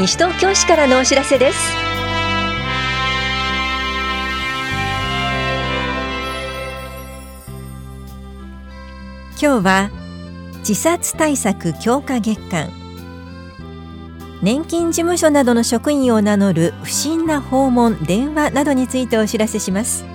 [0.00, 1.58] 西東京市からのお知らせです。
[9.38, 9.90] 今日は
[10.60, 12.70] 自殺対策強化月間。
[14.40, 20.06] 年金事務所などの職員を名乗る不審な訪問電話などについてお知らせします。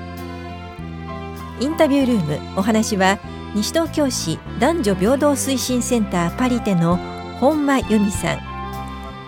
[1.60, 3.20] インタビュールームお話は
[3.54, 6.98] 西東京市男女平等推進センターパリテの
[7.40, 8.55] 本間由美さん。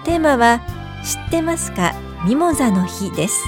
[0.08, 0.62] テーマは
[1.04, 1.94] 知ってますか？
[2.26, 3.44] ミモザの日です。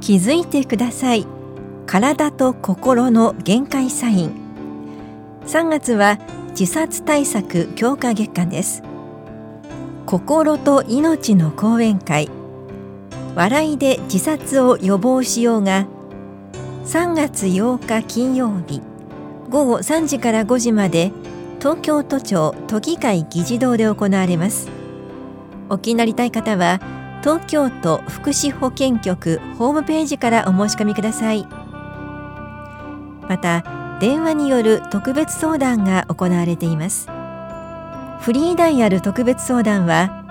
[0.00, 1.28] 気づいてください。
[1.86, 4.32] 体と心の限界サイン。
[5.46, 6.18] 3月は
[6.50, 8.82] 自殺対策強化月間です。
[10.08, 12.30] 心と命の講演会。
[13.34, 15.86] 笑いで自殺を予防しようが
[16.86, 18.80] 3月8日金曜日
[19.50, 21.12] 午後3時から5時まで
[21.58, 24.70] 東京都庁都議会議事堂で行われます。
[25.68, 26.80] お気になりたい方は
[27.20, 31.46] 東京都福祉保健局ホームページからお申し込みください。
[33.28, 33.62] また
[34.00, 37.17] 電話による特別相談が行われています。
[38.20, 40.24] フリーダイヤル特別相談は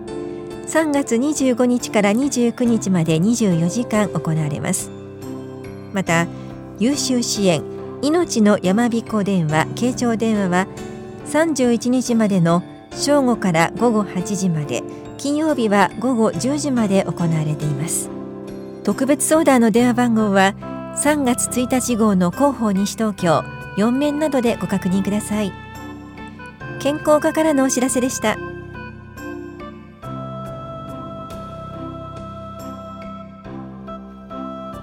[0.67, 4.91] 3月25日から29日まで24時間行われます。
[5.93, 6.27] また
[6.79, 7.63] 優秀支援
[8.03, 10.67] 命の山彦電話傾聴電話は
[11.27, 14.83] 31日までの正午から午後8時まで
[15.19, 18.11] 金曜日は午後10時まで行われています。
[18.85, 20.55] 特別相談の電話番号は
[20.97, 23.45] 3月1日号の広報西東京
[23.77, 25.53] 4面などでご確認ください。
[26.81, 28.37] 健康課からのお知らせでした。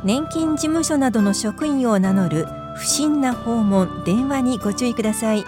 [0.03, 5.45] 年金事務所などの職員を名乗る不審な訪問電話にご注意ください。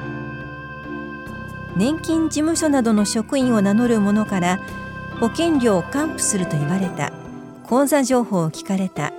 [1.76, 4.60] 年金事務所などの職員を名乗る者から
[5.20, 7.12] 保険料を還付すると言われた
[7.64, 9.12] 口座情報を聞かれた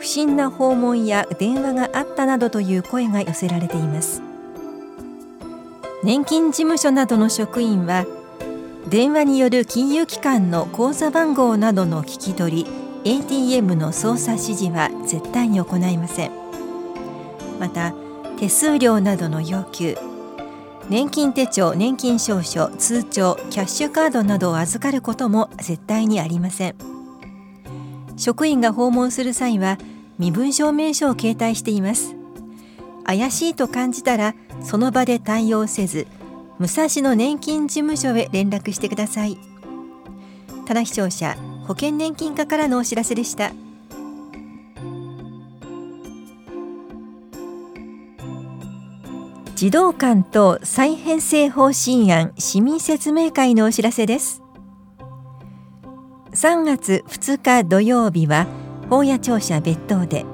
[0.00, 4.22] 不審な訪問や電話があったなどという声が寄せられています。
[6.02, 8.06] 年金事務所などの職員は
[8.88, 16.30] 電話による金融機関の口座番号などの聞き取り ATM の操作指示は絶対に行いません。
[17.58, 17.94] また
[18.38, 19.96] 手数料などの要求
[20.88, 26.74] 年金手帳年金証書通帳キャッシュカードなどを預かることも絶対にありません。
[28.16, 29.78] 職員が訪問する際は
[30.18, 32.14] 身分証明書を携帯しています。
[33.04, 36.06] 怪しいと感じたらその場で対応せず
[36.58, 39.38] 武蔵野年金事務所へ連絡してください。
[40.66, 41.36] 棚視聴者
[41.68, 43.52] 保険年金課からのお知らせでした。
[49.54, 54.42] 児童館と再編成方針案市民説明会のお知らせです。
[56.32, 58.46] 3月2日土曜日は
[58.88, 60.24] 法屋庁舎別当で。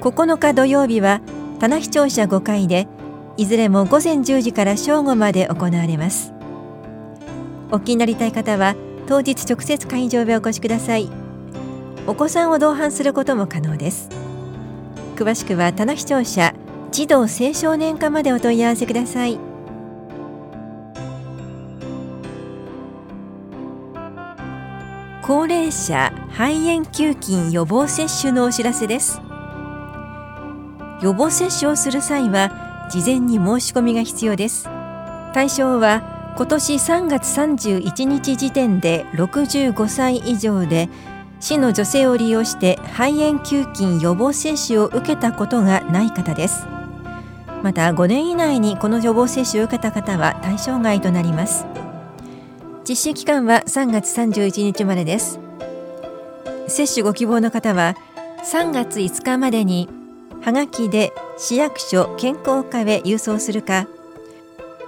[0.00, 1.22] 9日土曜日は
[1.58, 2.86] 棚視聴者5回で
[3.38, 6.34] いずれも午前10時から正午まで行われます。
[7.72, 8.74] お気になりたい方は
[9.08, 11.08] 当日直接会場へお越しください。
[12.06, 14.10] お子さんを同伴することも可能です。
[15.16, 16.54] 詳しくは棚視聴者
[16.92, 19.38] 児童青少年課までお問い合わせください。
[25.22, 29.22] 高齢者肺炎球菌予防接種のお知らせです。
[31.00, 34.68] 予防接種をする際は事前に申し込みが必要です。
[35.32, 40.88] 対象は今年3月31日時点で65歳以上で
[41.40, 46.68] 市の女性を利用して肺炎球菌予防接種を受けたことがない方です。
[47.64, 51.66] また5年以内にこの予防接種を受けた方は対象外となります。
[52.88, 55.40] 実施期間は3月31日までです。
[56.68, 57.96] 接種ご希望の方は
[58.44, 59.88] 3月5日までに
[60.40, 63.88] はがきで市役所健康課へ郵送するか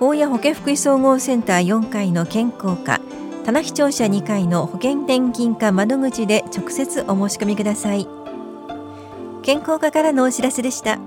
[0.02, 3.02] 大谷保健福祉総合センター4階の健康課
[3.44, 8.08] 棚視聴者2階の保険年金課窓口で直接お申し込みください。
[9.42, 10.98] 健康課からのお知らせでした。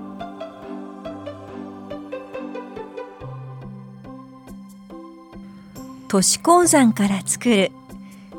[6.06, 7.72] 都市鉱山から作る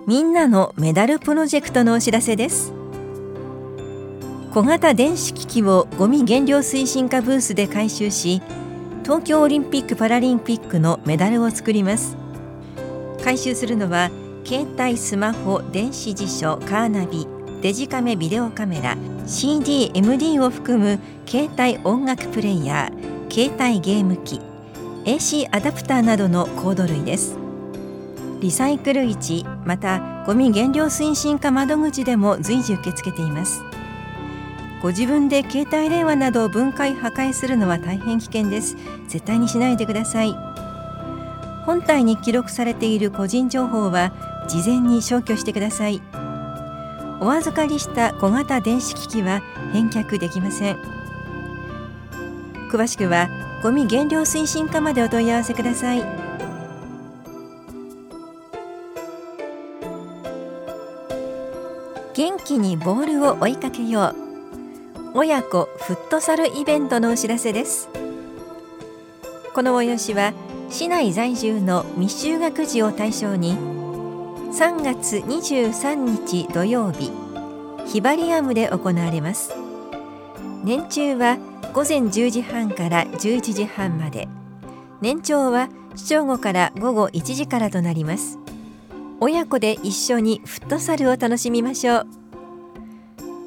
[0.08, 2.72] みんなのメダルプロジェクトのお知らせです。
[4.54, 8.42] 小型電子機器をゴミ減量推進課ブースで回収し
[9.06, 12.18] 東京オリンピック・パラリンピックのメダルを作ります。
[13.24, 14.10] 回収するのは
[14.44, 17.28] 携帯スマホ電子辞書カーナビ
[17.62, 18.98] デジカメビデオカメラ
[19.28, 24.42] CD、MD を含む携帯音楽プレイヤー携帯ゲーム機
[25.06, 27.38] AC アダプターなどのコード類です。
[28.42, 33.62] リサイクル市またゴミ減量推進課窓口でも随時受け付けています。
[34.86, 38.78] ご自分で携帯電話などを分解破壊するのは大変危険です。
[39.08, 40.36] 絶対にしないでください。
[41.66, 44.14] 本体に記録されている個人情報は
[44.48, 46.04] 事前に消去してください。
[47.20, 49.42] お預かりした小型電子機器は
[49.74, 50.78] 返却できません。
[52.72, 53.28] 詳しくは
[53.64, 56.04] ゴミ減量推進課までお問い合わせください。
[62.14, 64.25] 元気にボールを追いかけよう。
[65.18, 67.88] 親子フットサルイベントのお知らせです。
[69.54, 70.34] この催しは
[70.70, 73.56] 市内在住の未就学児を対象に
[74.52, 77.14] 3月23日土曜日
[77.86, 79.54] ヒバリアムで行われます。
[80.66, 81.38] 年中は
[81.72, 84.28] 午前10時半から11時半まで。
[85.00, 88.38] 年長は正午から午後1時からとなります。
[89.22, 92.08] 親子で一緒にフットサルを楽しみましょう。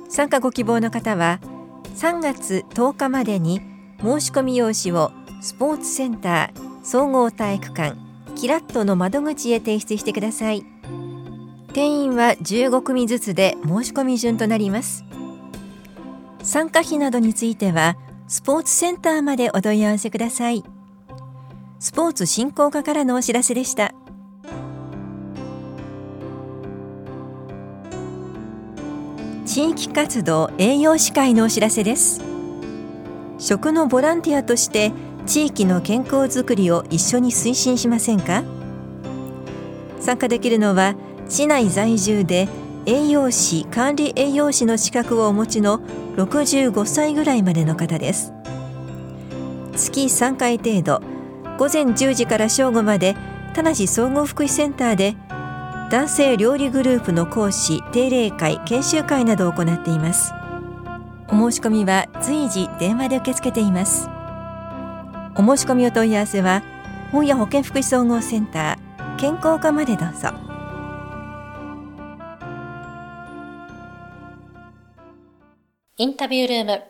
[0.08, 1.40] 参加ご希望の方は
[1.98, 3.60] 3月10日までに
[4.00, 5.10] 申し込み用紙を
[5.40, 7.96] スポーツセンター総合体育館
[8.36, 10.64] キラットの窓口へ提出してください。
[11.72, 15.04] 定員は15組ずつで申し込み順となります。
[16.44, 17.96] 参加費などについては
[18.28, 20.62] スポーツセンターまでお問い合わせください。
[21.80, 23.92] スポーツ振興課からのお知らせでした。
[29.48, 32.20] 地域活動栄養士会のお知らせです。
[33.38, 34.92] 食のボランティアとして
[35.24, 38.44] 地域の健康づくりを一緒に推進しませんか？
[40.00, 40.96] 参加できるのは
[41.30, 42.46] 市内在住で
[42.84, 45.80] 栄養士管理栄養士の資格をお持ちの
[46.16, 48.34] 65歳ぐらいまでの方です。
[49.74, 51.00] 月3回程度
[51.56, 53.16] 午前10時から正午まで
[53.54, 55.16] 田無総合福祉センターで
[55.90, 60.34] 男性料理グループの講師定例会研修会などを行っています。
[61.28, 64.10] お申し込みは随時電話で受け付けています。
[65.34, 66.62] お申し込みお問い合わせは
[67.10, 70.28] 本屋保健福祉総合センター健康課までどうぞ。
[75.96, 76.82] インタビュールーム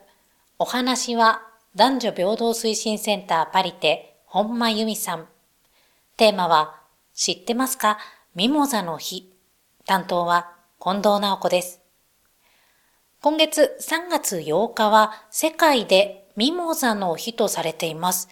[0.58, 1.42] お話は
[1.76, 5.28] 男女平等推進センターパリテ本間由美さん。
[6.16, 6.80] テーマは
[7.14, 7.98] 知ってますか？
[8.38, 9.32] ミモザの日
[9.84, 11.80] 担当は近藤直子です
[13.20, 18.28] 今月3月8日は世界でミモザの日とされています。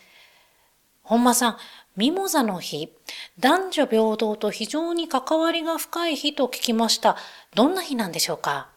[1.03, 1.57] 本間さん、
[1.97, 2.93] ミモザの日、
[3.41, 7.17] 男女平等と非常に関わりが深い日と聞きました。
[7.57, 8.69] どんな日なんでしょうか？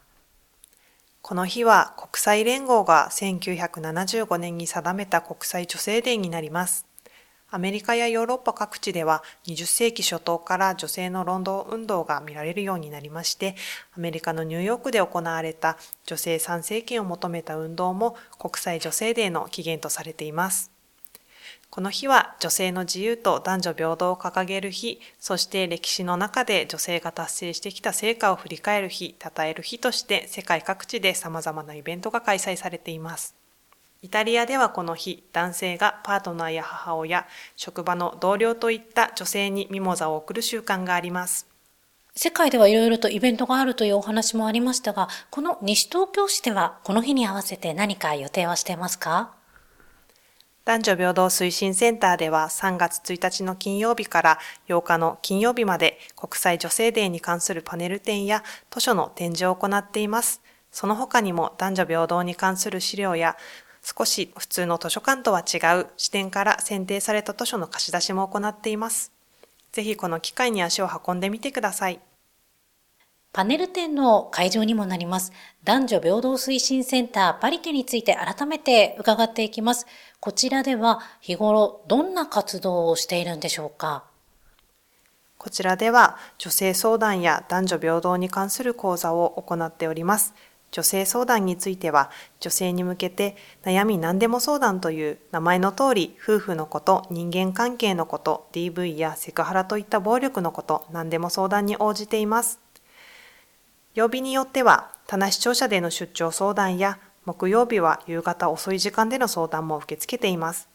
[1.21, 6.87] この日は国際連合が1975年に定めた国際女性デーになります。
[7.51, 13.55] アメリカやヨーロッパ各地では20世紀初頭から女性の労働運動が見られるようになりまして、
[13.97, 20.71] アメリカのニューヨークで行われた女性参政権を求めた運動も国際女性デーの起源とされています。
[21.71, 33.38] この日は女性の自由と男女平等を掲げる日、そして歴史の中で女性が達成してきた成果を振り返る日、称える日として世界各地で様々なイベントが開催されています。
[34.01, 37.27] イタリアではこの日、男性がパートナーや母親、
[37.57, 41.47] 職場の同僚といった女性にミモザを贈る習慣があります。
[42.15, 49.33] 世界ではいろいろとイベントがあるというお話もありましたが、この西東京市ではこの日に合わせて何か予定はしていますか？
[50.63, 54.39] 男女平等推進センターでは3月1日の金曜日から
[54.69, 60.41] 8日の金曜日まで国際女性デーに関するパネル展や図書の展示を行っています。
[60.71, 63.35] その他にも男女平等に関する資料や
[63.97, 69.11] 少し普通の図書館とは違う視点から選定された図書の貸し出しも行っています。
[69.71, 71.99] ぜひこの機会に足を運んでみてください。
[73.31, 75.31] パネル展の会場にもなります
[75.63, 79.85] 男女平等推進センターパリテについて改めて伺っていきます。
[80.19, 84.03] こちらでは日頃どんな活動をしているんでしょうか？
[85.37, 90.33] こちらでは女性相談や男女平等に関する講座を行っております。
[90.71, 102.59] 女性相談については女性に向けて悩み何でも相談という名前の通り夫婦のこと人間関係のこと DV やセクハラといった暴力のこと何でも相談に応じています。
[103.95, 110.69] 曜日によっては棚視聴者での出張相談や木曜日は夕方遅い時間での相談も受け付けています。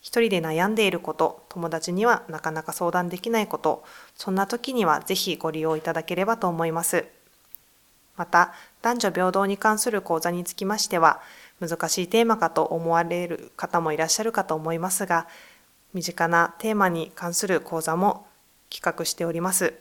[0.00, 7.06] 一人で悩んでいること友達にはなかなか相談できないことそんな時にはぜひご利用いただければと思います。
[8.16, 8.52] また
[8.82, 11.20] 男女平等に関する講座につきましては
[11.60, 15.26] 難しいテーマかと思われる方もいらっしゃるかと思いますが
[15.92, 18.26] 身近なテーマに関する講座も
[18.70, 19.74] 企画しております。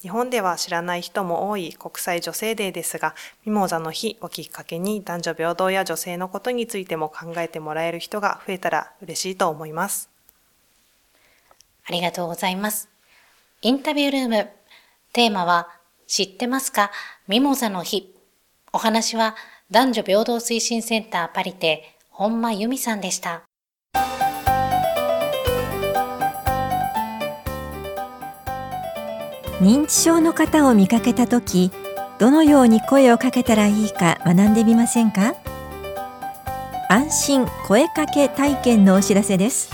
[0.00, 10.08] 日本では知らない人も多い国際女性デーですが、ミモザの日をきっかけに男女平等や女性のことについても考えてもらえる人が増えたら嬉しいと思います。
[11.84, 12.88] ありがとうございます。
[13.62, 14.48] インタビュールーム。
[15.12, 15.68] テーマは
[16.06, 16.92] 知ってますか？
[17.26, 18.14] ミモザの日。
[18.72, 19.34] お話は
[19.70, 23.47] 男女平等推進センターパリテ本間由美さんでした。
[29.60, 31.72] 認知症の方を見かけた時
[32.20, 35.34] どのように声をかけたらいいか学んでみませんか？
[36.88, 39.70] 安心声かけ体験のお知らせです。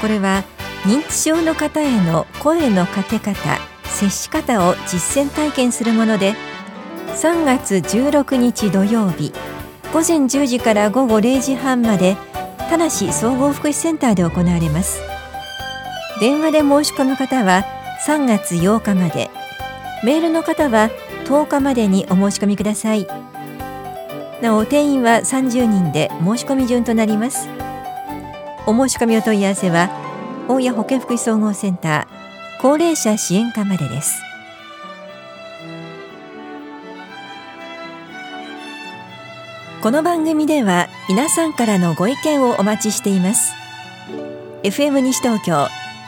[0.00, 0.44] これは
[0.84, 3.34] 認知症の方への声のかけ方
[3.84, 6.34] 接し方を実践体験するもので
[7.16, 9.32] 3月16日土曜日
[9.92, 12.16] 午前10時から午後0時半まで
[12.70, 15.02] 田梨総合福祉センターで行われます。
[16.20, 17.64] 電話で申し込む方は
[18.06, 19.30] 3月8日まで。
[20.02, 20.88] メールの方は
[21.26, 23.06] 10日までにお申し込みください。
[24.40, 27.48] なお定員は30人で申し込み順となります。
[28.66, 29.90] お申し込みお問い合わせは
[30.48, 34.22] 大谷保健福祉総合センター高齢者支援課までです。
[39.82, 43.52] この番組では皆さんからのご意見をお待ちしています。
[44.62, 45.68] FM 西東京